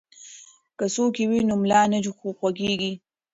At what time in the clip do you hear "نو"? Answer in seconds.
1.49-1.55